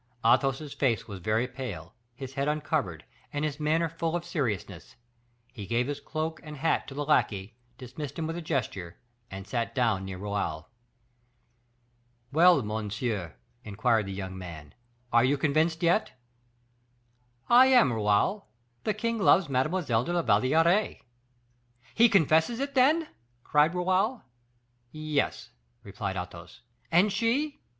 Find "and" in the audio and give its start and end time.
3.31-3.45, 6.43-6.57, 9.29-9.45, 26.91-27.13